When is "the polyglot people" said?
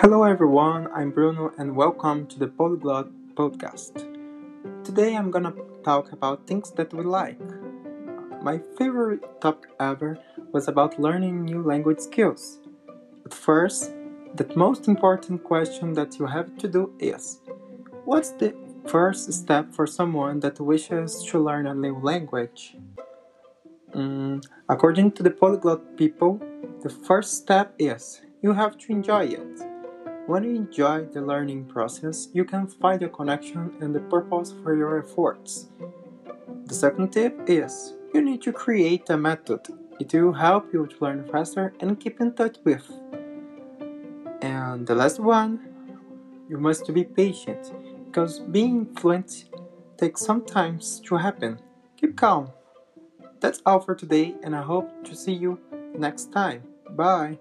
25.22-26.38